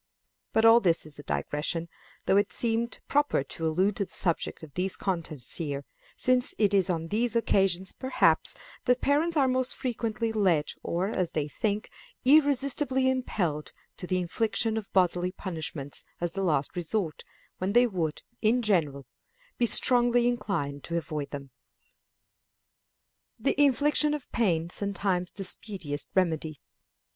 [0.51, 1.87] But all this is a digression,
[2.25, 5.85] though it seemed proper to allude to the subject of these contests here,
[6.17, 11.33] since it is on these occasions, perhaps, that parents are most frequently led, or, as
[11.33, 11.91] they think,
[12.25, 17.23] irresistibly impelled, to the infliction of bodily punishments as the last resort,
[17.59, 19.05] when they would, in general,
[19.59, 21.51] be strongly inclined to avoid them.
[23.37, 26.59] The Infliction of Pain sometimes the speediest Remedy.